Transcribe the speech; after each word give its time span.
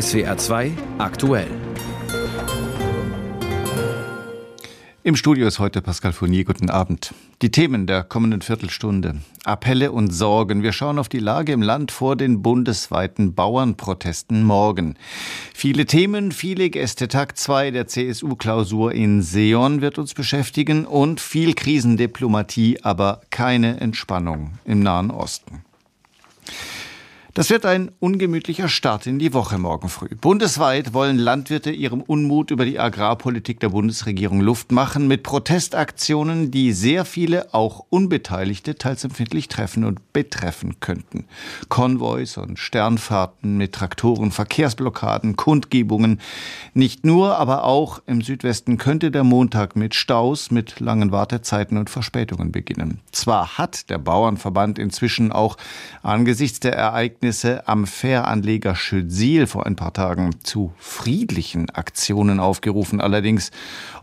SWR 0.00 0.36
2 0.36 0.72
aktuell. 0.98 1.46
Im 5.04 5.14
Studio 5.14 5.46
ist 5.46 5.60
heute 5.60 5.82
Pascal 5.82 6.12
Fournier. 6.12 6.44
Guten 6.44 6.68
Abend. 6.68 7.14
Die 7.42 7.52
Themen 7.52 7.86
der 7.86 8.02
kommenden 8.02 8.42
Viertelstunde. 8.42 9.20
Appelle 9.44 9.92
und 9.92 10.10
Sorgen. 10.10 10.64
Wir 10.64 10.72
schauen 10.72 10.98
auf 10.98 11.08
die 11.08 11.20
Lage 11.20 11.52
im 11.52 11.62
Land 11.62 11.92
vor 11.92 12.16
den 12.16 12.42
bundesweiten 12.42 13.34
Bauernprotesten 13.34 14.42
morgen. 14.42 14.96
Viele 15.54 15.86
Themen, 15.86 16.32
viele 16.32 16.70
Gäste. 16.70 17.06
Tag 17.06 17.38
2 17.38 17.70
der 17.70 17.86
CSU-Klausur 17.86 18.90
in 18.90 19.22
Seon 19.22 19.80
wird 19.80 19.98
uns 19.98 20.12
beschäftigen 20.12 20.86
und 20.86 21.20
viel 21.20 21.54
Krisendiplomatie, 21.54 22.80
aber 22.82 23.20
keine 23.30 23.80
Entspannung 23.80 24.58
im 24.64 24.80
Nahen 24.80 25.12
Osten. 25.12 25.62
Das 27.34 27.50
wird 27.50 27.66
ein 27.66 27.90
ungemütlicher 27.98 28.68
Start 28.68 29.08
in 29.08 29.18
die 29.18 29.34
Woche 29.34 29.58
morgen 29.58 29.88
früh. 29.88 30.06
Bundesweit 30.06 30.94
wollen 30.94 31.18
Landwirte 31.18 31.72
ihrem 31.72 32.00
Unmut 32.00 32.52
über 32.52 32.64
die 32.64 32.78
Agrarpolitik 32.78 33.58
der 33.58 33.70
Bundesregierung 33.70 34.40
Luft 34.40 34.70
machen 34.70 35.08
mit 35.08 35.24
Protestaktionen, 35.24 36.52
die 36.52 36.72
sehr 36.72 37.04
viele 37.04 37.52
auch 37.52 37.86
Unbeteiligte 37.90 38.76
teils 38.76 39.02
empfindlich 39.02 39.48
treffen 39.48 39.82
und 39.82 40.12
betreffen 40.12 40.78
könnten. 40.78 41.24
Konvois 41.68 42.36
und 42.36 42.60
Sternfahrten 42.60 43.56
mit 43.56 43.72
Traktoren, 43.72 44.30
Verkehrsblockaden, 44.30 45.34
Kundgebungen. 45.34 46.20
Nicht 46.72 47.04
nur, 47.04 47.36
aber 47.36 47.64
auch 47.64 48.00
im 48.06 48.22
Südwesten 48.22 48.78
könnte 48.78 49.10
der 49.10 49.24
Montag 49.24 49.74
mit 49.74 49.96
Staus, 49.96 50.52
mit 50.52 50.78
langen 50.78 51.10
Wartezeiten 51.10 51.78
und 51.78 51.90
Verspätungen 51.90 52.52
beginnen. 52.52 53.00
Zwar 53.10 53.58
hat 53.58 53.90
der 53.90 53.98
Bauernverband 53.98 54.78
inzwischen 54.78 55.32
auch 55.32 55.56
angesichts 56.04 56.60
der 56.60 56.76
Ereignisse 56.76 57.23
Ereignisse 57.24 57.66
am 57.66 57.86
Fähranleger 57.86 58.74
Schützil 58.74 59.46
vor 59.46 59.64
ein 59.64 59.76
paar 59.76 59.94
Tagen 59.94 60.34
zu 60.42 60.74
friedlichen 60.76 61.70
Aktionen 61.70 62.38
aufgerufen. 62.38 63.00
Allerdings, 63.00 63.50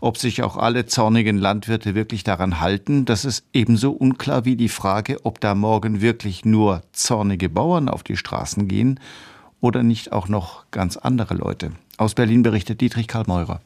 ob 0.00 0.18
sich 0.18 0.42
auch 0.42 0.56
alle 0.56 0.86
zornigen 0.86 1.38
Landwirte 1.38 1.94
wirklich 1.94 2.24
daran 2.24 2.58
halten, 2.60 3.04
das 3.04 3.24
ist 3.24 3.44
ebenso 3.52 3.92
unklar 3.92 4.44
wie 4.44 4.56
die 4.56 4.68
Frage, 4.68 5.24
ob 5.24 5.38
da 5.38 5.54
morgen 5.54 6.00
wirklich 6.00 6.44
nur 6.44 6.82
zornige 6.90 7.48
Bauern 7.48 7.88
auf 7.88 8.02
die 8.02 8.16
Straßen 8.16 8.66
gehen 8.66 8.98
oder 9.60 9.84
nicht 9.84 10.10
auch 10.10 10.26
noch 10.26 10.64
ganz 10.72 10.96
andere 10.96 11.34
Leute. 11.34 11.70
Aus 11.98 12.14
Berlin 12.14 12.42
berichtet 12.42 12.80
Dietrich 12.80 13.06
Karl 13.06 13.24
Meurer. 13.28 13.60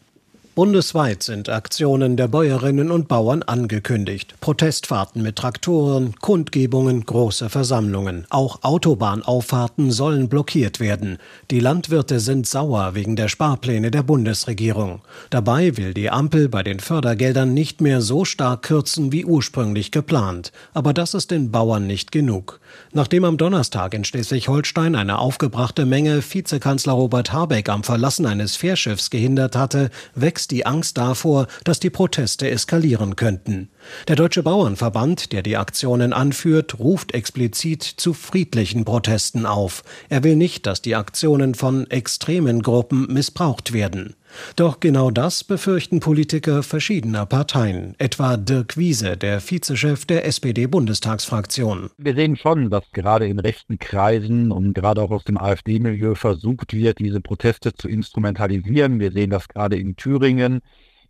Bundesweit 0.56 1.22
sind 1.22 1.50
Aktionen 1.50 2.16
der 2.16 2.28
Bäuerinnen 2.28 2.90
und 2.90 3.08
Bauern 3.08 3.42
angekündigt. 3.42 4.36
Protestfahrten 4.40 5.20
mit 5.20 5.36
Traktoren, 5.36 6.14
Kundgebungen, 6.22 7.04
große 7.04 7.50
Versammlungen. 7.50 8.24
Auch 8.30 8.62
Autobahnauffahrten 8.62 9.90
sollen 9.90 10.30
blockiert 10.30 10.80
werden. 10.80 11.18
Die 11.50 11.60
Landwirte 11.60 12.20
sind 12.20 12.46
sauer 12.46 12.94
wegen 12.94 13.16
der 13.16 13.28
Sparpläne 13.28 13.90
der 13.90 14.02
Bundesregierung. 14.02 15.02
Dabei 15.28 15.76
will 15.76 15.92
die 15.92 16.08
Ampel 16.08 16.48
bei 16.48 16.62
den 16.62 16.80
Fördergeldern 16.80 17.52
nicht 17.52 17.82
mehr 17.82 18.00
so 18.00 18.24
stark 18.24 18.62
kürzen 18.62 19.12
wie 19.12 19.26
ursprünglich 19.26 19.90
geplant. 19.90 20.52
Aber 20.72 20.94
das 20.94 21.12
ist 21.12 21.32
den 21.32 21.50
Bauern 21.50 21.86
nicht 21.86 22.12
genug. 22.12 22.60
Nachdem 22.92 23.24
am 23.24 23.36
Donnerstag 23.36 23.94
in 23.94 24.04
Schleswig-Holstein 24.04 24.94
eine 24.94 25.18
aufgebrachte 25.18 25.86
Menge 25.86 26.22
Vizekanzler 26.22 26.94
Robert 26.94 27.32
Habeck 27.32 27.68
am 27.68 27.84
Verlassen 27.84 28.26
eines 28.26 28.56
Fährschiffs 28.56 29.10
gehindert 29.10 29.56
hatte, 29.56 29.90
wächst 30.14 30.50
die 30.50 30.66
Angst 30.66 30.96
davor, 30.96 31.46
dass 31.64 31.80
die 31.80 31.90
Proteste 31.90 32.50
eskalieren 32.50 33.16
könnten. 33.16 33.68
Der 34.08 34.16
Deutsche 34.16 34.42
Bauernverband, 34.42 35.32
der 35.32 35.42
die 35.42 35.56
Aktionen 35.56 36.12
anführt, 36.12 36.78
ruft 36.78 37.12
explizit 37.12 37.82
zu 37.82 38.14
friedlichen 38.14 38.84
Protesten 38.84 39.46
auf. 39.46 39.82
Er 40.08 40.24
will 40.24 40.36
nicht, 40.36 40.66
dass 40.66 40.82
die 40.82 40.96
Aktionen 40.96 41.54
von 41.54 41.90
extremen 41.90 42.62
Gruppen 42.62 43.12
missbraucht 43.12 43.72
werden. 43.72 44.14
Doch 44.56 44.80
genau 44.80 45.10
das 45.10 45.44
befürchten 45.44 46.00
Politiker 46.00 46.62
verschiedener 46.62 47.26
Parteien, 47.26 47.94
etwa 47.98 48.36
Dirk 48.36 48.76
Wiese, 48.76 49.16
der 49.16 49.40
Vizechef 49.40 50.06
der 50.06 50.26
SPD-Bundestagsfraktion. 50.26 51.90
Wir 51.98 52.14
sehen 52.14 52.36
schon, 52.36 52.70
dass 52.70 52.84
gerade 52.92 53.26
in 53.26 53.38
rechten 53.38 53.78
Kreisen 53.78 54.52
und 54.52 54.74
gerade 54.74 55.02
auch 55.02 55.10
aus 55.10 55.24
dem 55.24 55.38
AfD-Milieu 55.38 56.14
versucht 56.14 56.72
wird, 56.72 56.98
diese 56.98 57.20
Proteste 57.20 57.74
zu 57.74 57.88
instrumentalisieren. 57.88 59.00
Wir 59.00 59.12
sehen 59.12 59.30
das 59.30 59.48
gerade 59.48 59.76
in 59.76 59.96
Thüringen 59.96 60.62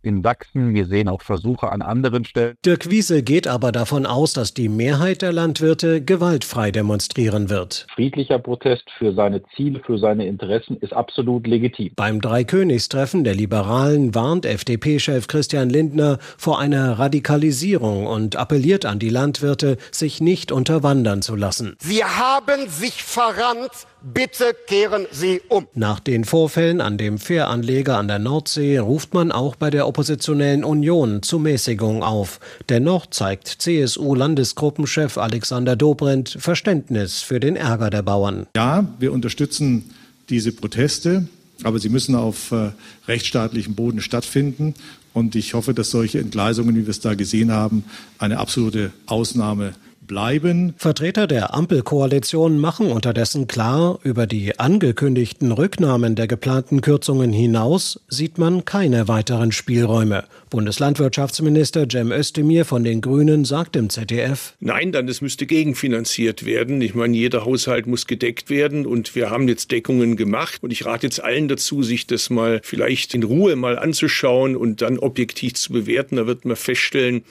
in 0.07 0.23
Sachsen. 0.23 0.73
Wir 0.73 0.87
sehen 0.87 1.07
auch 1.07 1.21
Versuche 1.21 1.71
an 1.71 1.81
anderen 1.81 2.25
Stellen. 2.25 2.55
Dirk 2.65 2.89
Wiese 2.89 3.21
geht 3.21 3.47
aber 3.47 3.71
davon 3.71 4.05
aus, 4.05 4.33
dass 4.33 4.53
die 4.53 4.69
Mehrheit 4.69 5.21
der 5.21 5.33
Landwirte 5.33 6.01
gewaltfrei 6.01 6.71
demonstrieren 6.71 7.49
wird. 7.49 7.85
Friedlicher 7.93 8.39
Protest 8.39 8.89
für 8.97 9.13
seine 9.13 9.43
Ziele, 9.55 9.81
für 9.85 9.99
seine 9.99 10.25
Interessen 10.25 10.77
ist 10.77 10.93
absolut 10.93 11.45
legitim. 11.45 11.91
Beim 11.95 12.21
Dreikönigstreffen 12.21 13.23
der 13.23 13.35
Liberalen 13.35 14.15
warnt 14.15 14.45
FDP-Chef 14.45 15.27
Christian 15.27 15.69
Lindner 15.69 16.17
vor 16.37 16.59
einer 16.59 16.97
Radikalisierung 16.97 18.07
und 18.07 18.35
appelliert 18.35 18.85
an 18.85 18.99
die 18.99 19.09
Landwirte, 19.09 19.77
sich 19.91 20.21
nicht 20.21 20.51
unterwandern 20.51 21.21
zu 21.21 21.35
lassen. 21.35 21.75
Sie 21.79 22.03
haben 22.03 22.69
sich 22.69 23.03
verrannt 23.03 23.87
Bitte 24.13 24.55
kehren 24.67 25.05
Sie 25.11 25.41
um. 25.49 25.67
Nach 25.75 25.99
den 25.99 26.23
Vorfällen 26.23 26.79
an 26.79 26.97
dem 26.97 27.17
Fähranleger 27.17 27.97
an 27.97 28.07
der 28.07 28.19
Nordsee 28.19 28.77
ruft 28.77 29.13
man 29.13 29.33
auch 29.33 29.57
bei 29.57 29.69
der 29.69 29.85
oppositionellen 29.85 30.63
Union 30.63 31.23
zu 31.23 31.39
Mäßigung 31.39 32.03
auf. 32.03 32.39
Dennoch 32.69 33.07
zeigt 33.07 33.49
CSU-Landesgruppenchef 33.49 35.17
Alexander 35.17 35.75
Dobrindt 35.75 36.37
Verständnis 36.39 37.21
für 37.21 37.41
den 37.41 37.57
Ärger 37.57 37.89
der 37.89 38.01
Bauern. 38.01 38.47
Ja, 38.55 38.87
wir 38.97 39.11
unterstützen 39.11 39.91
diese 40.29 40.53
Proteste, 40.53 41.27
aber 41.63 41.79
sie 41.79 41.89
müssen 41.89 42.15
auf 42.15 42.53
äh, 42.53 42.71
rechtsstaatlichem 43.09 43.75
Boden 43.75 43.99
stattfinden. 43.99 44.73
Und 45.11 45.35
ich 45.35 45.53
hoffe, 45.53 45.73
dass 45.73 45.89
solche 45.89 46.19
Entgleisungen, 46.19 46.77
wie 46.77 46.85
wir 46.85 46.91
es 46.91 47.01
da 47.01 47.13
gesehen 47.13 47.51
haben, 47.51 47.83
eine 48.19 48.37
absolute 48.37 48.93
Ausnahme 49.05 49.73
bleiben. 50.07 50.73
Vertreter 50.77 51.27
der 51.27 51.53
Ampelkoalition 51.53 52.59
machen 52.59 52.91
unterdessen 52.91 53.47
klar, 53.47 53.99
über 54.03 54.25
die 54.25 54.57
angekündigten 54.57 55.51
Rücknahmen 55.51 56.15
der 56.15 56.27
geplanten 56.27 56.81
Kürzungen 56.81 57.33
hinaus 57.33 57.99
sieht 58.07 58.37
man 58.37 58.65
keine 58.65 59.07
weiteren 59.07 59.51
Spielräume. 59.51 60.23
Bundeslandwirtschaftsminister 60.49 61.87
Cem 61.91 62.11
Özdemir 62.11 62.63
von 62.63 62.83
den 62.83 63.01
Grünen 63.01 63.43
sagt 63.43 63.75
im 63.75 63.89
ZDF: 63.89 64.53
Nein, 64.59 64.91
dann 64.91 65.07
es 65.09 65.21
müsste 65.21 65.45
gegenfinanziert 65.45 66.45
werden. 66.45 66.81
Ich 66.81 66.95
meine, 66.95 67.15
jeder 67.17 67.43
Haushalt 67.43 67.85
muss 67.85 68.07
gedeckt 68.07 68.49
werden 68.49 68.85
und 68.85 69.13
wir 69.13 69.29
haben 69.29 69.47
jetzt 69.49 69.71
Deckungen 69.71 70.15
gemacht 70.15 70.63
und 70.63 70.71
ich 70.71 70.85
rate 70.85 71.07
jetzt 71.07 71.21
allen 71.21 71.49
dazu, 71.49 71.83
sich 71.83 72.07
das 72.07 72.29
mal 72.29 72.61
vielleicht 72.63 73.13
in 73.13 73.23
Ruhe 73.23 73.55
mal 73.57 73.77
anzuschauen 73.77 74.55
und 74.55 74.81
dann 74.81 74.97
objektiv 74.99 75.55
zu 75.55 75.73
bewerten. 75.73 76.15
Da 76.15 76.27
wird 76.27 76.45
man 76.45 76.55
feststellen, 76.55 77.23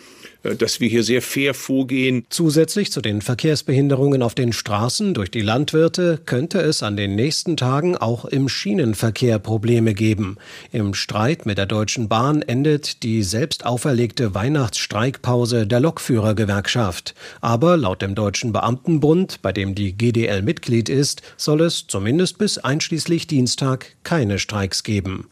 dass 0.42 0.80
wir 0.80 0.88
hier 0.88 1.02
sehr 1.02 1.22
fair 1.22 1.54
vorgehen. 1.54 2.24
Zusätzlich 2.30 2.92
zu 2.92 3.00
den 3.00 3.22
Verkehrsbehinderungen 3.22 4.22
auf 4.22 4.34
den 4.34 4.52
Straßen 4.52 5.14
durch 5.14 5.30
die 5.30 5.40
Landwirte 5.40 6.20
könnte 6.24 6.60
es 6.60 6.82
an 6.82 6.96
den 6.96 7.14
nächsten 7.14 7.56
Tagen 7.56 7.96
auch 7.96 8.24
im 8.24 8.48
Schienenverkehr 8.48 9.38
Probleme 9.38 9.94
geben. 9.94 10.36
Im 10.72 10.94
Streit 10.94 11.46
mit 11.46 11.58
der 11.58 11.66
Deutschen 11.66 12.08
Bahn 12.08 12.42
endet 12.42 13.02
die 13.02 13.22
selbst 13.22 13.66
auferlegte 13.66 14.34
Weihnachtsstreikpause 14.34 15.66
der 15.66 15.80
Lokführergewerkschaft. 15.80 17.14
Aber 17.40 17.76
laut 17.76 18.02
dem 18.02 18.14
Deutschen 18.14 18.52
Beamtenbund, 18.52 19.42
bei 19.42 19.52
dem 19.52 19.74
die 19.74 19.92
GDL 19.92 20.42
Mitglied 20.42 20.88
ist, 20.88 21.22
soll 21.36 21.62
es 21.62 21.86
zumindest 21.86 22.38
bis 22.38 22.58
einschließlich 22.58 23.26
Dienstag 23.26 23.96
keine 24.02 24.38
Streiks 24.38 24.82
geben. 24.82 25.28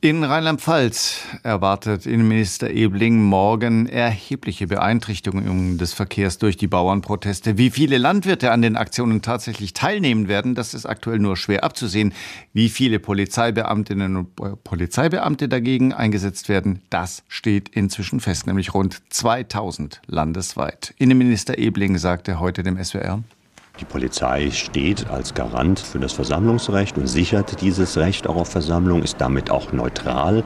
In 0.00 0.22
Rheinland-Pfalz 0.22 1.22
erwartet 1.42 2.06
Innenminister 2.06 2.70
Ebling 2.70 3.20
morgen 3.20 3.88
erhebliche 3.88 4.68
Beeinträchtigungen 4.68 5.76
des 5.76 5.92
Verkehrs 5.92 6.38
durch 6.38 6.56
die 6.56 6.68
Bauernproteste. 6.68 7.58
Wie 7.58 7.70
viele 7.70 7.98
Landwirte 7.98 8.52
an 8.52 8.62
den 8.62 8.76
Aktionen 8.76 9.22
tatsächlich 9.22 9.72
teilnehmen 9.72 10.28
werden, 10.28 10.54
das 10.54 10.72
ist 10.72 10.86
aktuell 10.86 11.18
nur 11.18 11.36
schwer 11.36 11.64
abzusehen. 11.64 12.14
Wie 12.52 12.68
viele 12.68 13.00
Polizeibeamtinnen 13.00 14.14
und 14.14 14.62
Polizeibeamte 14.62 15.48
dagegen 15.48 15.92
eingesetzt 15.92 16.48
werden, 16.48 16.80
das 16.90 17.24
steht 17.26 17.68
inzwischen 17.70 18.20
fest, 18.20 18.46
nämlich 18.46 18.74
rund 18.74 19.02
2000 19.12 20.00
landesweit. 20.06 20.94
Innenminister 20.98 21.58
Ebling 21.58 21.98
sagte 21.98 22.38
heute 22.38 22.62
dem 22.62 22.80
SWR. 22.80 23.24
Die 23.80 23.84
Polizei 23.84 24.50
steht 24.50 25.08
als 25.08 25.34
Garant 25.34 25.78
für 25.78 26.00
das 26.00 26.12
Versammlungsrecht 26.12 26.98
und 26.98 27.06
sichert 27.06 27.60
dieses 27.60 27.96
Recht 27.96 28.26
auch 28.26 28.34
auf 28.34 28.48
Versammlung, 28.48 29.04
ist 29.04 29.20
damit 29.20 29.52
auch 29.52 29.72
neutral. 29.72 30.42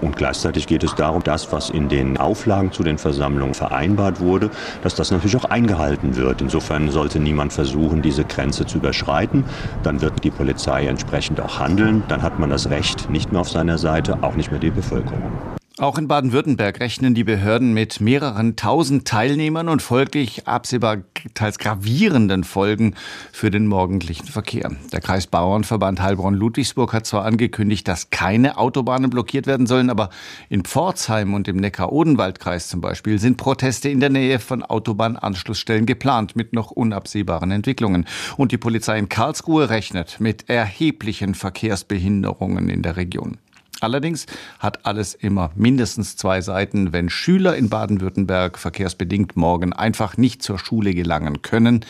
Und 0.00 0.16
gleichzeitig 0.16 0.66
geht 0.66 0.82
es 0.82 0.94
darum, 0.96 1.22
das, 1.22 1.52
was 1.52 1.70
in 1.70 1.88
den 1.88 2.16
Auflagen 2.16 2.72
zu 2.72 2.82
den 2.82 2.98
Versammlungen 2.98 3.54
vereinbart 3.54 4.20
wurde, 4.20 4.50
dass 4.82 4.96
das 4.96 5.12
natürlich 5.12 5.36
auch 5.36 5.44
eingehalten 5.44 6.16
wird. 6.16 6.42
Insofern 6.42 6.90
sollte 6.90 7.20
niemand 7.20 7.52
versuchen, 7.52 8.02
diese 8.02 8.24
Grenze 8.24 8.66
zu 8.66 8.78
überschreiten. 8.78 9.44
Dann 9.84 10.00
wird 10.00 10.24
die 10.24 10.32
Polizei 10.32 10.86
entsprechend 10.86 11.40
auch 11.40 11.60
handeln. 11.60 12.02
Dann 12.08 12.22
hat 12.22 12.40
man 12.40 12.50
das 12.50 12.70
Recht 12.70 13.08
nicht 13.08 13.30
mehr 13.30 13.42
auf 13.42 13.50
seiner 13.50 13.78
Seite, 13.78 14.18
auch 14.22 14.34
nicht 14.34 14.50
mehr 14.50 14.60
die 14.60 14.70
Bevölkerung. 14.70 15.53
Auch 15.76 15.98
in 15.98 16.06
Baden-Württemberg 16.06 16.78
rechnen 16.78 17.14
die 17.14 17.24
Behörden 17.24 17.74
mit 17.74 18.00
mehreren 18.00 18.54
tausend 18.54 19.08
Teilnehmern 19.08 19.68
und 19.68 19.82
folglich 19.82 20.46
absehbar 20.46 20.98
teils 21.34 21.58
gravierenden 21.58 22.44
Folgen 22.44 22.94
für 23.32 23.50
den 23.50 23.66
morgendlichen 23.66 24.28
Verkehr. 24.28 24.70
Der 24.92 25.00
Kreisbauernverband 25.00 26.00
Heilbronn-Ludwigsburg 26.00 26.92
hat 26.92 27.06
zwar 27.06 27.24
angekündigt, 27.24 27.88
dass 27.88 28.10
keine 28.10 28.56
Autobahnen 28.56 29.10
blockiert 29.10 29.48
werden 29.48 29.66
sollen, 29.66 29.90
aber 29.90 30.10
in 30.48 30.62
Pforzheim 30.62 31.34
und 31.34 31.48
im 31.48 31.56
Neckar-Odenwald-Kreis 31.56 32.68
zum 32.68 32.80
Beispiel 32.80 33.18
sind 33.18 33.36
Proteste 33.36 33.88
in 33.88 33.98
der 33.98 34.10
Nähe 34.10 34.38
von 34.38 34.62
Autobahnanschlussstellen 34.62 35.86
geplant 35.86 36.36
mit 36.36 36.52
noch 36.52 36.70
unabsehbaren 36.70 37.50
Entwicklungen. 37.50 38.06
Und 38.36 38.52
die 38.52 38.58
Polizei 38.58 38.96
in 38.96 39.08
Karlsruhe 39.08 39.70
rechnet 39.70 40.20
mit 40.20 40.48
erheblichen 40.48 41.34
Verkehrsbehinderungen 41.34 42.68
in 42.68 42.82
der 42.82 42.96
Region. 42.96 43.38
Allerdings 43.84 44.24
hat 44.58 44.86
alles 44.86 45.14
immer 45.14 45.50
mindestens 45.54 46.16
zwei 46.16 46.40
Seiten. 46.40 46.94
Wenn 46.94 47.10
Schüler 47.10 47.54
in 47.54 47.68
Baden-Württemberg 47.68 48.58
verkehrsbedingt 48.58 49.36
morgen 49.36 49.74
einfach 49.74 50.16
nicht 50.16 50.42
zur 50.42 50.58
Schule 50.58 50.94
gelangen 50.94 51.42
können, 51.42 51.84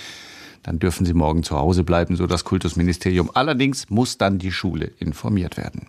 dann 0.65 0.81
dürfen 0.81 1.07
sie 1.07 1.15
morgen 1.15 1.45
zu 1.45 1.57
Hause 1.57 1.85
bleiben, 1.85 2.17
so 2.17 2.27
das 2.27 2.45
Kultusministerium. 2.45 3.31
Allerdings 3.35 3.91
muss 3.91 4.19
dann 4.19 4.39
die 4.39 4.51
Schule 4.51 4.91
informiert 4.99 5.57
werden. 5.57 5.87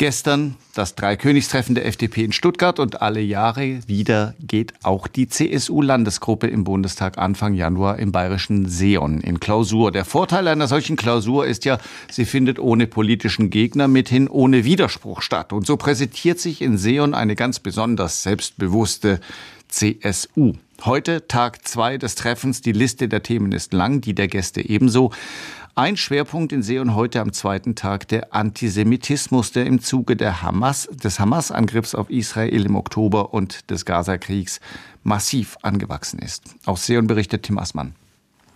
Gestern 0.00 0.56
das 0.74 0.94
Dreikönigstreffen 0.94 1.74
der 1.74 1.84
FDP 1.84 2.24
in 2.24 2.32
Stuttgart 2.32 2.78
und 2.78 3.02
alle 3.02 3.20
Jahre 3.20 3.86
wieder 3.86 4.34
geht 4.40 4.72
auch 4.82 5.06
die 5.06 5.28
CSU-Landesgruppe 5.28 6.46
im 6.46 6.64
Bundestag 6.64 7.18
Anfang 7.18 7.52
Januar 7.52 7.98
im 7.98 8.10
bayerischen 8.10 8.66
Seon 8.66 9.20
in 9.20 9.40
Klausur. 9.40 9.92
Der 9.92 10.06
Vorteil 10.06 10.48
einer 10.48 10.68
solchen 10.68 10.96
Klausur 10.96 11.46
ist 11.46 11.66
ja, 11.66 11.76
sie 12.10 12.24
findet 12.24 12.58
ohne 12.58 12.86
politischen 12.86 13.50
Gegner 13.50 13.88
mithin 13.88 14.26
ohne 14.28 14.64
Widerspruch 14.64 15.20
statt. 15.20 15.52
Und 15.52 15.66
so 15.66 15.76
präsentiert 15.76 16.40
sich 16.40 16.62
in 16.62 16.78
Seon 16.78 17.12
eine 17.12 17.34
ganz 17.34 17.58
besonders 17.58 18.22
selbstbewusste 18.22 19.20
CSU. 19.68 20.54
Heute 20.82 21.28
Tag 21.28 21.68
zwei 21.68 21.98
des 21.98 22.14
Treffens. 22.14 22.62
Die 22.62 22.72
Liste 22.72 23.06
der 23.06 23.22
Themen 23.22 23.52
ist 23.52 23.74
lang, 23.74 24.00
die 24.00 24.14
der 24.14 24.28
Gäste 24.28 24.66
ebenso. 24.66 25.12
Ein 25.76 25.96
Schwerpunkt 25.96 26.52
in 26.52 26.64
Seon 26.64 26.96
heute 26.96 27.20
am 27.20 27.32
zweiten 27.32 27.76
Tag 27.76 28.08
der 28.08 28.34
Antisemitismus, 28.34 29.52
der 29.52 29.66
im 29.66 29.80
Zuge 29.80 30.16
der 30.16 30.42
Hamas, 30.42 30.88
des 30.92 31.20
Hamas-Angriffs 31.20 31.94
auf 31.94 32.10
Israel 32.10 32.66
im 32.66 32.74
Oktober 32.74 33.32
und 33.32 33.70
des 33.70 33.84
Gazakriegs 33.84 34.58
massiv 35.04 35.56
angewachsen 35.62 36.18
ist. 36.18 36.42
Aus 36.66 36.86
Seon 36.86 37.06
berichtet 37.06 37.44
Tim 37.44 37.56
Assmann. 37.56 37.94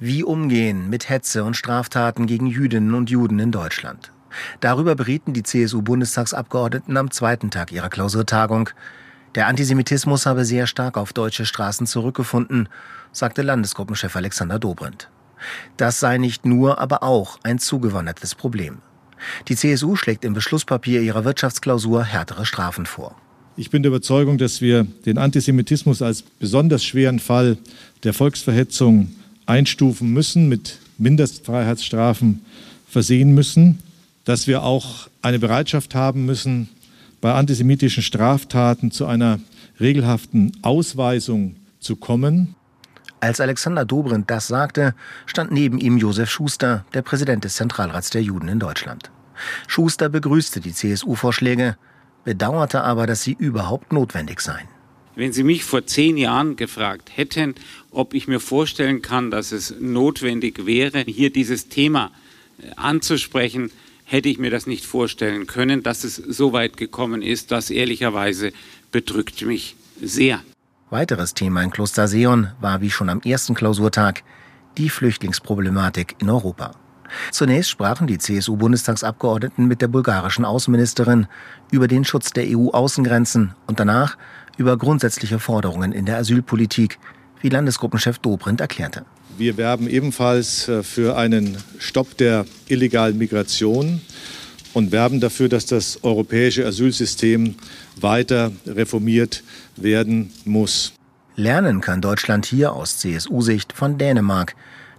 Wie 0.00 0.24
umgehen 0.24 0.90
mit 0.90 1.08
Hetze 1.08 1.44
und 1.44 1.56
Straftaten 1.56 2.26
gegen 2.26 2.48
Jüdinnen 2.48 2.94
und 2.94 3.10
Juden 3.10 3.38
in 3.38 3.52
Deutschland? 3.52 4.12
Darüber 4.58 4.96
berieten 4.96 5.32
die 5.32 5.44
CSU-Bundestagsabgeordneten 5.44 6.96
am 6.96 7.12
zweiten 7.12 7.52
Tag 7.52 7.70
ihrer 7.70 7.90
Klausurtagung. 7.90 8.70
Der 9.36 9.46
Antisemitismus 9.46 10.26
habe 10.26 10.44
sehr 10.44 10.66
stark 10.66 10.96
auf 10.96 11.12
deutsche 11.12 11.46
Straßen 11.46 11.86
zurückgefunden, 11.86 12.68
sagte 13.12 13.42
Landesgruppenchef 13.42 14.16
Alexander 14.16 14.58
Dobrindt. 14.58 15.08
Das 15.76 16.00
sei 16.00 16.18
nicht 16.18 16.44
nur, 16.46 16.78
aber 16.78 17.02
auch 17.02 17.38
ein 17.42 17.58
zugewandertes 17.58 18.34
Problem. 18.34 18.78
Die 19.48 19.56
CSU 19.56 19.96
schlägt 19.96 20.24
im 20.24 20.34
Beschlusspapier 20.34 21.00
ihrer 21.00 21.24
Wirtschaftsklausur 21.24 22.04
härtere 22.04 22.44
Strafen 22.44 22.86
vor. 22.86 23.16
Ich 23.56 23.70
bin 23.70 23.82
der 23.82 23.90
Überzeugung, 23.90 24.36
dass 24.36 24.60
wir 24.60 24.84
den 25.06 25.16
Antisemitismus 25.16 26.02
als 26.02 26.22
besonders 26.22 26.84
schweren 26.84 27.20
Fall 27.20 27.56
der 28.02 28.12
Volksverhetzung 28.12 29.12
einstufen 29.46 30.12
müssen, 30.12 30.48
mit 30.48 30.78
Mindestfreiheitsstrafen 30.98 32.44
versehen 32.88 33.34
müssen, 33.34 33.80
dass 34.24 34.46
wir 34.46 34.62
auch 34.62 35.08
eine 35.22 35.38
Bereitschaft 35.38 35.94
haben 35.94 36.26
müssen, 36.26 36.68
bei 37.20 37.32
antisemitischen 37.32 38.02
Straftaten 38.02 38.90
zu 38.90 39.06
einer 39.06 39.40
regelhaften 39.80 40.52
Ausweisung 40.62 41.56
zu 41.80 41.96
kommen. 41.96 42.54
Als 43.24 43.40
Alexander 43.40 43.86
Dobrindt 43.86 44.28
das 44.28 44.48
sagte, 44.48 44.94
stand 45.24 45.50
neben 45.50 45.78
ihm 45.78 45.96
Josef 45.96 46.28
Schuster, 46.28 46.84
der 46.92 47.00
Präsident 47.00 47.42
des 47.44 47.54
Zentralrats 47.56 48.10
der 48.10 48.20
Juden 48.20 48.48
in 48.48 48.58
Deutschland. 48.58 49.10
Schuster 49.66 50.10
begrüßte 50.10 50.60
die 50.60 50.74
CSU-Vorschläge, 50.74 51.78
bedauerte 52.24 52.82
aber, 52.82 53.06
dass 53.06 53.22
sie 53.22 53.32
überhaupt 53.32 53.94
notwendig 53.94 54.42
seien. 54.42 54.68
Wenn 55.16 55.32
Sie 55.32 55.42
mich 55.42 55.64
vor 55.64 55.86
zehn 55.86 56.18
Jahren 56.18 56.56
gefragt 56.56 57.12
hätten, 57.14 57.54
ob 57.90 58.12
ich 58.12 58.28
mir 58.28 58.40
vorstellen 58.40 59.00
kann, 59.00 59.30
dass 59.30 59.52
es 59.52 59.74
notwendig 59.80 60.66
wäre, 60.66 61.00
hier 61.00 61.32
dieses 61.32 61.70
Thema 61.70 62.10
äh, 62.58 62.72
anzusprechen, 62.76 63.70
hätte 64.04 64.28
ich 64.28 64.38
mir 64.38 64.50
das 64.50 64.66
nicht 64.66 64.84
vorstellen 64.84 65.46
können. 65.46 65.82
Dass 65.82 66.04
es 66.04 66.16
so 66.16 66.52
weit 66.52 66.76
gekommen 66.76 67.22
ist, 67.22 67.52
das 67.52 67.70
ehrlicherweise 67.70 68.52
bedrückt 68.92 69.40
mich 69.46 69.76
sehr. 69.98 70.42
Weiteres 70.94 71.34
Thema 71.34 71.60
in 71.64 71.72
Kloster 71.72 72.06
Seon 72.06 72.52
war 72.60 72.80
wie 72.80 72.88
schon 72.88 73.08
am 73.08 73.20
ersten 73.22 73.56
Klausurtag 73.56 74.22
die 74.78 74.88
Flüchtlingsproblematik 74.88 76.14
in 76.20 76.30
Europa. 76.30 76.70
Zunächst 77.32 77.72
sprachen 77.72 78.06
die 78.06 78.18
CSU-Bundestagsabgeordneten 78.18 79.66
mit 79.66 79.82
der 79.82 79.88
bulgarischen 79.88 80.44
Außenministerin 80.44 81.26
über 81.72 81.88
den 81.88 82.04
Schutz 82.04 82.30
der 82.30 82.44
EU-Außengrenzen 82.46 83.56
und 83.66 83.80
danach 83.80 84.16
über 84.56 84.76
grundsätzliche 84.76 85.40
Forderungen 85.40 85.90
in 85.90 86.06
der 86.06 86.18
Asylpolitik, 86.18 87.00
wie 87.40 87.48
Landesgruppenchef 87.48 88.20
Dobrindt 88.20 88.60
erklärte. 88.60 89.04
Wir 89.36 89.56
werben 89.56 89.88
ebenfalls 89.88 90.68
äh, 90.68 90.84
für 90.84 91.16
einen 91.16 91.56
Stopp 91.80 92.16
der 92.18 92.46
illegalen 92.68 93.18
Migration 93.18 94.00
und 94.74 94.92
werben 94.92 95.20
dafür, 95.20 95.48
dass 95.48 95.64
das 95.64 96.02
europäische 96.02 96.66
Asylsystem 96.66 97.54
weiter 97.98 98.52
reformiert 98.66 99.42
werden 99.76 100.32
muss. 100.44 100.92
Lernen 101.36 101.80
kann 101.80 102.00
Deutschland 102.00 102.46
hier 102.46 102.72
aus 102.72 102.98
CSU-Sicht 102.98 103.72
von 103.72 103.98
Dänemark, 103.98 104.54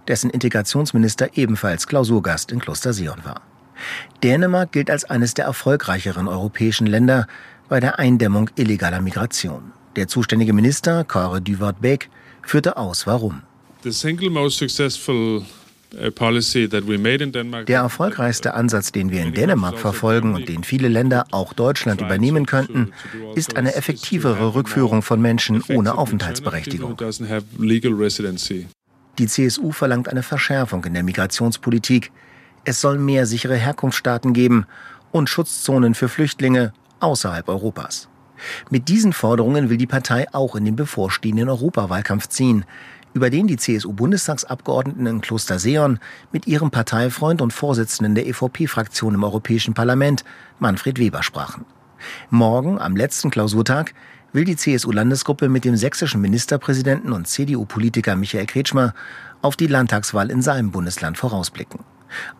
dessen 0.08 0.30
Integrationsminister 0.30 1.36
ebenfalls 1.36 1.86
Klausurgast 1.86 2.52
in 2.52 2.58
Kloster 2.58 2.92
Sion 2.92 3.24
war. 3.24 3.42
Dänemark 4.22 4.72
gilt 4.72 4.90
als 4.90 5.04
eines 5.04 5.34
der 5.34 5.44
erfolgreicheren 5.44 6.28
europäischen 6.28 6.86
Länder 6.86 7.26
bei 7.68 7.80
der 7.80 7.98
Eindämmung 7.98 8.50
illegaler 8.56 9.00
Migration. 9.00 9.72
Der 9.96 10.08
zuständige 10.08 10.52
Minister, 10.52 11.04
Kåre 11.04 11.40
Duvart 11.40 11.80
Beck, 11.80 12.10
führte 12.42 12.76
aus, 12.76 13.06
warum. 13.06 13.42
The 13.82 13.92
single 13.92 14.30
most 14.30 14.58
successful 14.58 15.44
der 15.92 17.78
erfolgreichste 17.78 18.54
Ansatz, 18.54 18.92
den 18.92 19.10
wir 19.10 19.22
in 19.22 19.32
Dänemark 19.32 19.78
verfolgen 19.78 20.34
und 20.34 20.48
den 20.48 20.64
viele 20.64 20.88
Länder, 20.88 21.26
auch 21.30 21.52
Deutschland, 21.52 22.00
übernehmen 22.00 22.46
könnten, 22.46 22.92
ist 23.34 23.56
eine 23.56 23.74
effektivere 23.74 24.54
Rückführung 24.54 25.02
von 25.02 25.20
Menschen 25.20 25.62
ohne 25.68 25.96
Aufenthaltsberechtigung. 25.96 26.96
Die 29.18 29.26
CSU 29.26 29.72
verlangt 29.72 30.08
eine 30.08 30.22
Verschärfung 30.22 30.84
in 30.84 30.94
der 30.94 31.02
Migrationspolitik. 31.02 32.12
Es 32.64 32.80
soll 32.80 32.98
mehr 32.98 33.26
sichere 33.26 33.56
Herkunftsstaaten 33.56 34.32
geben 34.32 34.66
und 35.12 35.30
Schutzzonen 35.30 35.94
für 35.94 36.08
Flüchtlinge 36.08 36.72
außerhalb 37.00 37.48
Europas. 37.48 38.08
Mit 38.70 38.88
diesen 38.88 39.12
Forderungen 39.12 39.70
will 39.70 39.78
die 39.78 39.86
Partei 39.86 40.26
auch 40.32 40.56
in 40.56 40.64
den 40.64 40.76
bevorstehenden 40.76 41.48
Europawahlkampf 41.48 42.28
ziehen 42.28 42.64
über 43.16 43.30
den 43.30 43.46
die 43.46 43.56
CSU-Bundestagsabgeordneten 43.56 45.06
in 45.06 45.20
Kloster 45.22 45.58
Seon 45.58 45.98
mit 46.32 46.46
ihrem 46.46 46.70
Parteifreund 46.70 47.40
und 47.40 47.54
Vorsitzenden 47.54 48.14
der 48.14 48.26
EVP-Fraktion 48.26 49.14
im 49.14 49.24
Europäischen 49.24 49.72
Parlament, 49.72 50.22
Manfred 50.58 50.98
Weber, 50.98 51.22
sprachen. 51.22 51.64
Morgen, 52.28 52.78
am 52.78 52.94
letzten 52.94 53.30
Klausurtag, 53.30 53.94
will 54.34 54.44
die 54.44 54.56
CSU-Landesgruppe 54.56 55.48
mit 55.48 55.64
dem 55.64 55.76
sächsischen 55.76 56.20
Ministerpräsidenten 56.20 57.12
und 57.12 57.26
CDU-Politiker 57.26 58.16
Michael 58.16 58.44
Kretschmer 58.44 58.92
auf 59.40 59.56
die 59.56 59.66
Landtagswahl 59.66 60.30
in 60.30 60.42
seinem 60.42 60.70
Bundesland 60.70 61.16
vorausblicken. 61.16 61.80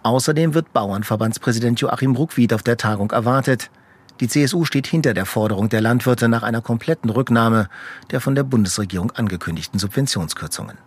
Außerdem 0.03 0.53
wird 0.53 0.75
Bauernverbandspräsident 0.75 1.81
Joachim 1.81 2.15
Ruckwied 2.15 2.53
auf 2.53 2.63
der 2.63 2.77
Tagung 2.77 3.13
erwartet. 3.13 3.71
Die 4.21 4.29
CSU 4.29 4.65
steht 4.65 4.87
hinter 4.87 5.13
der 5.13 5.27
Forderung 5.27 5.69
der 5.69 5.81
Landwirte 5.81 6.29
nach 6.29 6.43
einer 6.43 6.63
kompletten 6.63 7.11
Rücknahme 7.11 7.69
der 8.11 8.21
von 8.21 8.35
der 8.35 8.45
Bundesregierung 8.45 9.11
angekündigten 9.11 9.79
Subventionskürzungen. 9.79 10.79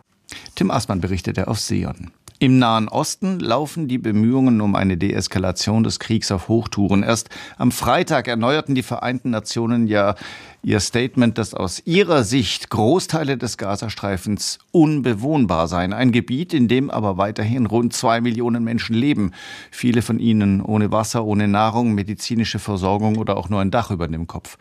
Tim 0.55 0.71
Aßmann 0.71 1.01
berichtete 1.01 1.47
auf 1.47 1.59
Seon. 1.59 2.11
Im 2.41 2.57
Nahen 2.57 2.87
Osten 2.87 3.41
laufen 3.41 3.89
die 3.89 3.97
Bemühungen 3.97 4.61
um 4.61 4.73
eine 4.73 4.95
Deeskalation 4.95 5.83
des 5.83 5.99
Kriegs 5.99 6.31
auf 6.31 6.47
Hochtouren. 6.47 7.03
Erst 7.03 7.29
am 7.57 7.69
Freitag 7.69 8.29
erneuerten 8.29 8.75
die 8.75 8.81
Vereinten 8.81 9.31
Nationen 9.31 9.87
ja 9.87 10.15
ihr 10.63 10.79
Statement, 10.79 11.37
dass 11.37 11.53
aus 11.53 11.81
ihrer 11.85 12.23
Sicht 12.23 12.69
Großteile 12.69 13.37
des 13.37 13.57
Gazastreifens 13.57 14.59
unbewohnbar 14.71 15.67
seien. 15.67 15.91
Ein 15.91 16.13
Gebiet, 16.13 16.53
in 16.53 16.69
dem 16.69 16.89
aber 16.89 17.17
weiterhin 17.17 17.65
rund 17.65 17.91
zwei 17.91 18.21
Millionen 18.21 18.63
Menschen 18.63 18.95
leben. 18.95 19.33
Viele 19.69 20.01
von 20.01 20.17
ihnen 20.17 20.61
ohne 20.61 20.93
Wasser, 20.93 21.25
ohne 21.25 21.49
Nahrung, 21.49 21.93
medizinische 21.93 22.59
Versorgung 22.59 23.17
oder 23.17 23.35
auch 23.35 23.49
nur 23.49 23.59
ein 23.59 23.71
Dach 23.71 23.91
über 23.91 24.07
dem 24.07 24.27
Kopf. 24.27 24.57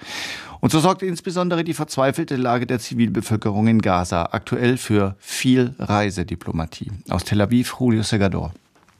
Und 0.60 0.72
so 0.72 0.80
sorgt 0.80 1.02
insbesondere 1.02 1.62
die 1.62 1.74
verzweifelte 1.74 2.36
Lage 2.36 2.66
der 2.66 2.80
Zivilbevölkerung 2.80 3.68
in 3.68 3.80
Gaza 3.80 4.30
aktuell 4.32 4.76
für 4.76 5.16
viel 5.18 5.74
Reisediplomatie. 5.78 6.90
Aus 7.08 7.24
Tel 7.24 7.40
Aviv, 7.40 7.76
Julio 7.78 8.02
Segador. 8.02 8.52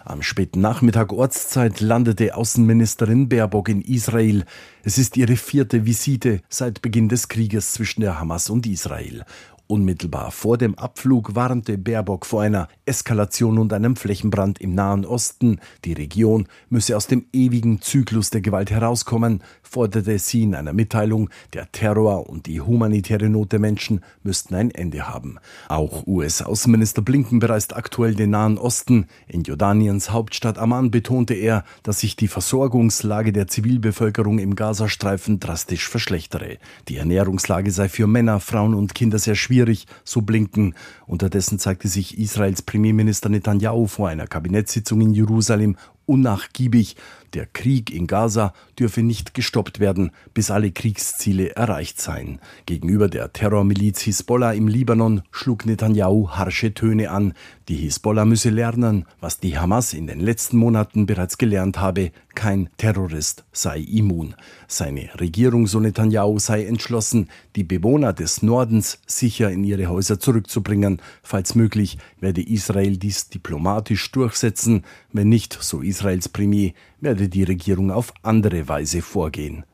Am 0.04 0.22
späten 0.22 0.60
Nachmittag 0.60 1.12
Ortszeit 1.12 1.80
landete 1.80 2.34
Außenministerin 2.34 3.28
Baerbock 3.28 3.68
in 3.68 3.82
Israel. 3.82 4.44
Es 4.82 4.96
ist 4.96 5.16
ihre 5.16 5.36
vierte 5.36 5.84
Visite 5.84 6.40
seit 6.48 6.80
Beginn 6.80 7.08
des 7.08 7.28
Krieges 7.28 7.72
zwischen 7.72 8.00
der 8.00 8.18
Hamas 8.18 8.48
und 8.48 8.66
Israel. 8.66 9.24
Unmittelbar 9.70 10.30
vor 10.30 10.56
dem 10.56 10.78
Abflug 10.78 11.34
warnte 11.34 11.76
Baerbock 11.76 12.24
vor 12.24 12.40
einer 12.40 12.68
Eskalation 12.86 13.58
und 13.58 13.74
einem 13.74 13.96
Flächenbrand 13.96 14.62
im 14.62 14.74
Nahen 14.74 15.04
Osten. 15.04 15.60
Die 15.84 15.92
Region 15.92 16.48
müsse 16.70 16.96
aus 16.96 17.06
dem 17.06 17.26
ewigen 17.34 17.82
Zyklus 17.82 18.30
der 18.30 18.40
Gewalt 18.40 18.70
herauskommen, 18.70 19.42
forderte 19.68 20.18
sie 20.18 20.42
in 20.42 20.54
einer 20.54 20.72
Mitteilung. 20.72 21.30
Der 21.52 21.70
Terror 21.70 22.28
und 22.28 22.46
die 22.46 22.60
humanitäre 22.60 23.28
Not 23.28 23.52
der 23.52 23.58
Menschen 23.58 24.00
müssten 24.22 24.54
ein 24.54 24.70
Ende 24.70 25.08
haben. 25.08 25.38
Auch 25.68 26.06
US-Außenminister 26.06 27.02
Blinken 27.02 27.38
bereist 27.38 27.76
aktuell 27.76 28.14
den 28.14 28.30
Nahen 28.30 28.58
Osten. 28.58 29.06
In 29.26 29.42
Jordaniens 29.42 30.10
Hauptstadt 30.10 30.58
Amman 30.58 30.90
betonte 30.90 31.34
er, 31.34 31.64
dass 31.82 32.00
sich 32.00 32.16
die 32.16 32.28
Versorgungslage 32.28 33.32
der 33.32 33.48
Zivilbevölkerung 33.48 34.38
im 34.38 34.56
Gazastreifen 34.56 35.40
drastisch 35.40 35.88
verschlechtere. 35.88 36.58
Die 36.88 36.96
Ernährungslage 36.96 37.70
sei 37.70 37.88
für 37.88 38.06
Männer, 38.06 38.40
Frauen 38.40 38.74
und 38.74 38.94
Kinder 38.94 39.18
sehr 39.18 39.34
schwierig 39.34 39.86
so 40.04 40.22
blinken. 40.22 40.74
Unterdessen 41.06 41.58
zeigte 41.58 41.88
sich 41.88 42.18
Israels 42.18 42.62
Premierminister 42.62 43.28
Netanyahu 43.28 43.86
vor 43.86 44.08
einer 44.08 44.26
Kabinettssitzung 44.26 45.00
in 45.00 45.12
Jerusalem 45.12 45.76
unnachgiebig. 46.08 46.96
Der 47.34 47.46
Krieg 47.46 47.90
in 47.90 48.06
Gaza 48.06 48.54
dürfe 48.78 49.02
nicht 49.02 49.34
gestoppt 49.34 49.80
werden, 49.80 50.12
bis 50.32 50.50
alle 50.50 50.70
Kriegsziele 50.70 51.56
erreicht 51.56 52.00
seien. 52.00 52.40
Gegenüber 52.64 53.08
der 53.08 53.32
Terrormiliz 53.32 54.00
Hisbollah 54.00 54.52
im 54.52 54.68
Libanon 54.68 55.22
schlug 55.30 55.66
Netanyahu 55.66 56.30
harsche 56.30 56.72
Töne 56.72 57.10
an. 57.10 57.34
Die 57.68 57.76
Hisbollah 57.76 58.24
müsse 58.24 58.50
lernen, 58.50 59.04
was 59.20 59.40
die 59.40 59.58
Hamas 59.58 59.92
in 59.92 60.06
den 60.06 60.20
letzten 60.20 60.56
Monaten 60.56 61.04
bereits 61.04 61.36
gelernt 61.36 61.78
habe. 61.78 62.12
Kein 62.34 62.70
Terrorist 62.76 63.44
sei 63.52 63.80
immun. 63.80 64.34
Seine 64.68 65.10
Regierung, 65.18 65.66
so 65.66 65.80
Netanyahu, 65.80 66.38
sei 66.38 66.64
entschlossen, 66.64 67.28
die 67.56 67.64
Bewohner 67.64 68.12
des 68.12 68.42
Nordens 68.42 69.00
sicher 69.06 69.50
in 69.50 69.64
ihre 69.64 69.88
Häuser 69.88 70.20
zurückzubringen. 70.20 71.02
Falls 71.22 71.56
möglich, 71.56 71.98
werde 72.20 72.48
Israel 72.48 72.96
dies 72.96 73.28
diplomatisch 73.28 74.10
durchsetzen. 74.12 74.84
Wenn 75.12 75.28
nicht, 75.28 75.58
so 75.60 75.82
Israels 75.82 76.28
Premier, 76.28 76.72
werde 77.00 77.17
die 77.26 77.42
Regierung 77.42 77.90
auf 77.90 78.14
andere 78.22 78.68
Weise 78.68 79.02
vorgehen. 79.02 79.64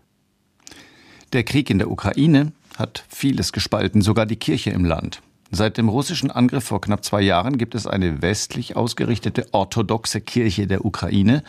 Der 1.35 1.43
Krieg 1.43 1.69
in 1.69 1.79
der 1.79 1.91
Ukraine 1.91 2.53
hat 2.79 3.05
vieles 3.09 3.53
gespalten, 3.53 4.01
sogar 4.01 4.25
die 4.25 4.37
Kirche 4.37 4.71
im 4.71 4.87
Land. 4.87 5.21
Seit 5.51 5.79
dem 5.79 5.89
russischen 5.89 6.33
Angriff 6.33 6.65
vor 6.65 6.81
knapp 6.81 7.05
zwei 7.05 7.21
Jahren 7.21 7.59
gibt 7.59 7.77
es 7.77 7.87
eine 7.87 8.23
westlich 8.23 8.75
ausgerichtete 8.75 9.47
orthodoxe 9.53 10.21
Kirche 10.21 10.67
der 10.67 10.85
Ukraine 10.85 11.45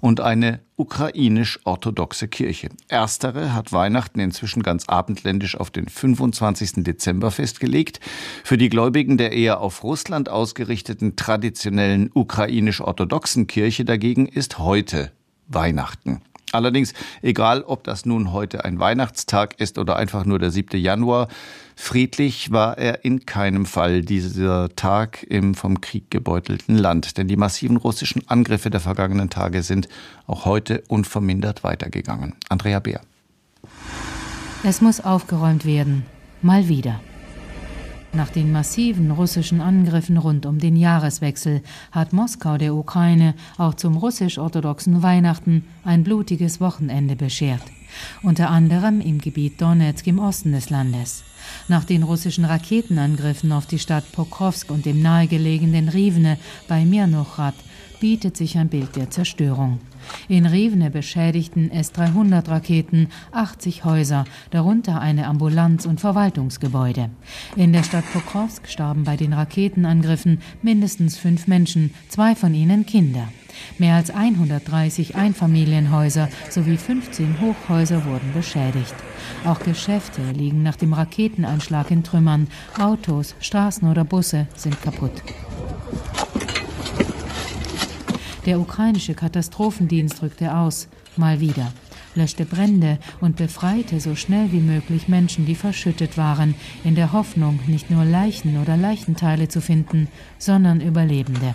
und 0.00 0.20
eine 0.20 0.60
ukrainisch-orthodoxe 0.74 2.26
Kirche. 2.26 2.70
Erstere 2.88 3.54
hat 3.54 3.72
Weihnachten 3.72 4.18
inzwischen 4.18 4.64
ganz 4.64 4.88
abendländisch 4.88 5.56
auf 5.56 5.70
den 5.70 5.88
25. 5.88 6.82
Dezember 6.84 7.30
festgelegt. 7.30 8.00
Für 8.42 8.58
die 8.58 8.70
Gläubigen 8.70 9.18
der 9.18 9.32
eher 9.32 9.60
auf 9.60 9.84
Russland 9.84 10.28
ausgerichteten 10.28 11.14
traditionellen 11.14 12.10
ukrainisch-orthodoxen 12.12 13.46
Kirche 13.46 13.84
dagegen 13.84 14.26
ist 14.26 14.58
heute 14.58 15.12
Weihnachten. 15.48 16.22
Allerdings, 16.54 16.92
egal 17.20 17.62
ob 17.62 17.82
das 17.82 18.06
nun 18.06 18.32
heute 18.32 18.64
ein 18.64 18.78
Weihnachtstag 18.78 19.58
ist 19.60 19.76
oder 19.76 19.96
einfach 19.96 20.24
nur 20.24 20.38
der 20.38 20.52
7. 20.52 20.80
Januar, 20.80 21.26
friedlich 21.74 22.52
war 22.52 22.78
er 22.78 23.04
in 23.04 23.26
keinem 23.26 23.66
Fall 23.66 24.02
dieser 24.02 24.68
Tag 24.76 25.24
im 25.24 25.54
vom 25.54 25.80
Krieg 25.80 26.12
gebeutelten 26.12 26.76
Land. 26.76 27.18
Denn 27.18 27.26
die 27.26 27.36
massiven 27.36 27.76
russischen 27.76 28.28
Angriffe 28.28 28.70
der 28.70 28.80
vergangenen 28.80 29.30
Tage 29.30 29.64
sind 29.64 29.88
auch 30.28 30.44
heute 30.44 30.84
unvermindert 30.86 31.64
weitergegangen. 31.64 32.36
Andrea 32.48 32.78
Beer. 32.78 33.00
Es 34.62 34.80
muss 34.80 35.00
aufgeräumt 35.00 35.64
werden. 35.64 36.04
Mal 36.40 36.68
wieder. 36.68 37.00
Nach 38.14 38.30
den 38.30 38.52
massiven 38.52 39.10
russischen 39.10 39.60
Angriffen 39.60 40.18
rund 40.18 40.46
um 40.46 40.60
den 40.60 40.76
Jahreswechsel 40.76 41.62
hat 41.90 42.12
Moskau 42.12 42.58
der 42.58 42.72
Ukraine 42.72 43.34
auch 43.58 43.74
zum 43.74 43.96
russisch-orthodoxen 43.96 45.02
Weihnachten 45.02 45.64
ein 45.84 46.04
blutiges 46.04 46.60
Wochenende 46.60 47.16
beschert. 47.16 47.62
Unter 48.22 48.50
anderem 48.50 49.00
im 49.00 49.20
Gebiet 49.20 49.60
Donetsk 49.60 50.06
im 50.06 50.20
Osten 50.20 50.52
des 50.52 50.70
Landes. 50.70 51.24
Nach 51.66 51.84
den 51.84 52.04
russischen 52.04 52.44
Raketenangriffen 52.44 53.50
auf 53.50 53.66
die 53.66 53.80
Stadt 53.80 54.10
Pokrovsk 54.12 54.70
und 54.70 54.86
dem 54.86 55.02
nahegelegenen 55.02 55.88
Rivne 55.88 56.38
bei 56.68 56.84
Mirnochrad 56.84 57.54
bietet 58.00 58.36
sich 58.36 58.58
ein 58.58 58.68
Bild 58.68 58.96
der 58.96 59.10
Zerstörung. 59.10 59.80
In 60.28 60.46
Rivne 60.46 60.90
beschädigten 60.90 61.70
S-300-Raketen 61.70 63.08
80 63.32 63.84
Häuser, 63.84 64.24
darunter 64.50 65.00
eine 65.00 65.26
Ambulanz- 65.26 65.86
und 65.86 66.00
Verwaltungsgebäude. 66.00 67.10
In 67.56 67.72
der 67.72 67.82
Stadt 67.82 68.04
Pokrovsk 68.12 68.68
starben 68.68 69.04
bei 69.04 69.16
den 69.16 69.32
Raketenangriffen 69.32 70.40
mindestens 70.62 71.16
fünf 71.16 71.46
Menschen, 71.46 71.94
zwei 72.08 72.34
von 72.34 72.54
ihnen 72.54 72.86
Kinder. 72.86 73.28
Mehr 73.78 73.94
als 73.94 74.10
130 74.10 75.14
Einfamilienhäuser 75.14 76.28
sowie 76.50 76.76
15 76.76 77.40
Hochhäuser 77.40 78.04
wurden 78.04 78.32
beschädigt. 78.32 78.94
Auch 79.44 79.60
Geschäfte 79.60 80.22
liegen 80.32 80.62
nach 80.62 80.76
dem 80.76 80.92
Raketenanschlag 80.92 81.90
in 81.90 82.02
Trümmern. 82.02 82.48
Autos, 82.78 83.34
Straßen 83.40 83.88
oder 83.88 84.04
Busse 84.04 84.48
sind 84.56 84.80
kaputt. 84.82 85.22
Der 88.46 88.60
ukrainische 88.60 89.14
Katastrophendienst 89.14 90.22
rückte 90.22 90.54
aus, 90.54 90.88
mal 91.16 91.40
wieder, 91.40 91.72
löschte 92.14 92.44
Brände 92.44 92.98
und 93.20 93.36
befreite 93.36 94.00
so 94.00 94.14
schnell 94.14 94.52
wie 94.52 94.60
möglich 94.60 95.08
Menschen, 95.08 95.46
die 95.46 95.54
verschüttet 95.54 96.18
waren, 96.18 96.54
in 96.84 96.94
der 96.94 97.12
Hoffnung, 97.12 97.60
nicht 97.66 97.90
nur 97.90 98.04
Leichen 98.04 98.60
oder 98.60 98.76
Leichenteile 98.76 99.48
zu 99.48 99.62
finden, 99.62 100.08
sondern 100.38 100.82
Überlebende. 100.82 101.54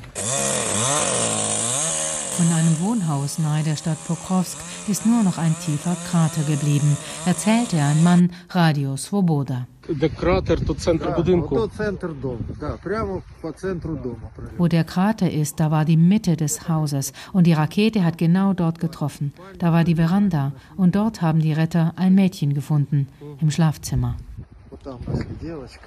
Wohnhaus 3.09 3.39
nahe 3.39 3.63
der 3.63 3.75
Stadt 3.75 3.97
Pokrovsk 4.05 4.59
ist 4.87 5.07
nur 5.07 5.23
noch 5.23 5.39
ein 5.39 5.55
tiefer 5.65 5.95
Krater 6.11 6.43
geblieben, 6.43 6.95
erzählte 7.25 7.81
ein 7.81 8.03
Mann 8.03 8.29
Radio 8.51 8.97
Svoboda. 8.97 9.65
Wo 14.57 14.67
der 14.67 14.83
Krater 14.83 15.31
ist, 15.31 15.59
da 15.59 15.71
war 15.71 15.85
die 15.85 15.97
Mitte 15.97 16.37
des 16.37 16.69
Hauses 16.69 17.13
und 17.33 17.47
die 17.47 17.53
Rakete 17.53 18.03
hat 18.03 18.19
genau 18.19 18.53
dort 18.53 18.79
getroffen. 18.79 19.33
Da 19.57 19.73
war 19.73 19.83
die 19.83 19.95
Veranda 19.95 20.51
und 20.77 20.95
dort 20.95 21.23
haben 21.23 21.39
die 21.39 21.53
Retter 21.53 21.93
ein 21.95 22.13
Mädchen 22.13 22.53
gefunden 22.53 23.07
im 23.41 23.49
Schlafzimmer. 23.49 24.17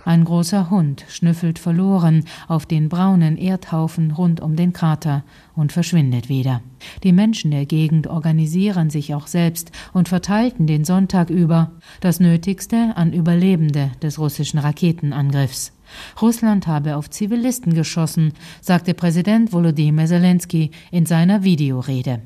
Ein 0.05 0.25
großer 0.25 0.71
Hund 0.71 1.05
schnüffelt 1.09 1.59
verloren 1.59 2.25
auf 2.49 2.67
den 2.67 2.89
braunen 2.89 3.37
Erdhaufen 3.37 4.11
rund 4.11 4.41
um 4.41 4.57
den 4.57 4.73
Krater 4.73 5.25
und 5.55 5.73
verschwindet 5.73 6.29
wieder. 6.29 6.63
Die 7.03 7.13
Menschen 7.13 7.51
der 7.51 7.67
Gegend 7.67 8.07
organisieren 8.07 8.91
sich 8.91 9.15
auch 9.15 9.27
selbst 9.27 9.73
und 9.93 10.09
verteilten 10.09 10.67
den 10.67 10.85
Sonntag 10.85 11.31
über 11.31 11.73
das 12.01 12.21
Nötigste 12.21 12.93
an 12.97 13.13
Überlebende 13.13 13.93
des 14.03 14.19
russischen 14.19 14.59
Raketenangriffs. 14.59 15.73
Russland 16.21 16.67
habe 16.67 16.97
auf 16.97 17.11
Zivilisten 17.11 17.75
geschossen, 17.75 18.33
sagte 18.61 18.95
Präsident 18.95 19.53
Volodymyr 19.53 20.07
Zelensky 20.07 20.71
in 20.91 21.07
seiner 21.07 21.43
Videorede. 21.43 22.23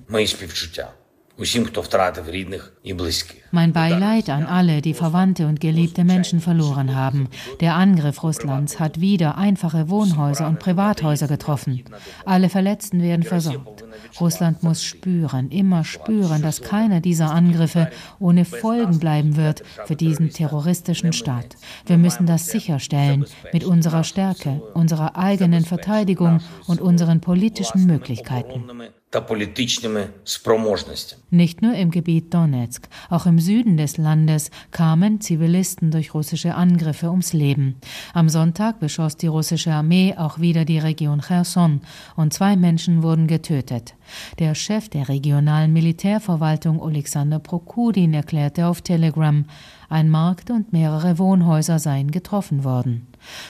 Mein 3.50 3.72
Beileid 3.74 4.30
an 4.30 4.46
alle, 4.46 4.80
die 4.80 4.94
Verwandte 4.94 5.46
und 5.46 5.60
geliebte 5.60 6.02
Menschen 6.02 6.40
verloren 6.40 6.94
haben. 6.94 7.28
Der 7.60 7.74
Angriff 7.74 8.22
Russlands 8.22 8.80
hat 8.80 9.00
wieder 9.00 9.36
einfache 9.36 9.90
Wohnhäuser 9.90 10.46
und 10.48 10.60
Privathäuser 10.60 11.28
getroffen. 11.28 11.84
Alle 12.24 12.48
Verletzten 12.48 13.02
werden 13.02 13.22
versorgt. 13.22 13.84
Russland 14.18 14.62
muss 14.62 14.82
spüren, 14.82 15.50
immer 15.50 15.84
spüren, 15.84 16.40
dass 16.40 16.62
keiner 16.62 17.00
dieser 17.00 17.30
Angriffe 17.30 17.90
ohne 18.18 18.46
Folgen 18.46 18.98
bleiben 18.98 19.36
wird 19.36 19.62
für 19.84 19.96
diesen 19.96 20.30
terroristischen 20.30 21.12
Staat. 21.12 21.56
Wir 21.84 21.98
müssen 21.98 22.24
das 22.24 22.46
sicherstellen 22.46 23.26
mit 23.52 23.64
unserer 23.64 24.04
Stärke, 24.04 24.62
unserer 24.72 25.16
eigenen 25.16 25.66
Verteidigung 25.66 26.40
und 26.66 26.80
unseren 26.80 27.20
politischen 27.20 27.86
Möglichkeiten. 27.86 28.64
Nicht 31.30 31.62
nur 31.62 31.74
im 31.74 31.92
Gebiet 31.92 32.34
Donetsk, 32.34 32.88
auch 33.08 33.24
im 33.26 33.38
Süden 33.38 33.76
des 33.76 33.98
Landes 33.98 34.50
kamen 34.72 35.20
Zivilisten 35.20 35.92
durch 35.92 36.12
russische 36.12 36.56
Angriffe 36.56 37.08
ums 37.10 37.32
Leben. 37.32 37.76
Am 38.14 38.28
Sonntag 38.28 38.80
beschoss 38.80 39.16
die 39.16 39.28
russische 39.28 39.72
Armee 39.72 40.14
auch 40.18 40.40
wieder 40.40 40.64
die 40.64 40.80
Region 40.80 41.20
Cherson 41.20 41.82
und 42.16 42.34
zwei 42.34 42.56
Menschen 42.56 43.04
wurden 43.04 43.28
getötet. 43.28 43.94
Der 44.40 44.56
Chef 44.56 44.88
der 44.88 45.08
regionalen 45.08 45.72
Militärverwaltung 45.72 46.82
Alexander 46.82 47.38
Prokudin 47.38 48.12
erklärte 48.12 48.66
auf 48.66 48.82
Telegram, 48.82 49.44
ein 49.88 50.10
Markt 50.10 50.50
und 50.50 50.72
mehrere 50.72 51.18
Wohnhäuser 51.18 51.78
seien 51.78 52.10
getroffen 52.10 52.64
worden. 52.64 53.06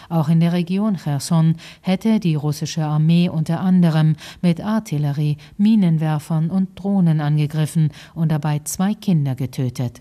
Auch 0.08 0.28
in 0.28 0.40
der 0.40 0.52
Region 0.52 0.96
Cherson 0.96 1.56
hätte 1.80 2.20
die 2.20 2.34
russische 2.34 2.84
Armee 2.84 3.28
unter 3.28 3.60
anderem 3.60 4.16
mit 4.42 4.60
Artillerie, 4.60 5.36
Minenwerfern 5.56 6.50
und 6.50 6.80
Drohnen 6.80 7.20
angegriffen 7.20 7.90
und 8.14 8.32
dabei 8.32 8.60
zwei 8.64 8.94
Kinder 8.94 9.34
getötet. 9.34 10.00